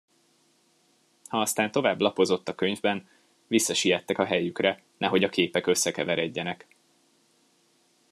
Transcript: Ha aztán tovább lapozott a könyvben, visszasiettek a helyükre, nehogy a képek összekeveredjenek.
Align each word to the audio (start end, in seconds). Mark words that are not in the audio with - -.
Ha 1.25 1.41
aztán 1.41 1.71
tovább 1.71 2.01
lapozott 2.01 2.49
a 2.49 2.55
könyvben, 2.55 3.09
visszasiettek 3.47 4.17
a 4.17 4.25
helyükre, 4.25 4.81
nehogy 4.97 5.23
a 5.23 5.29
képek 5.29 5.67
összekeveredjenek. 5.67 6.67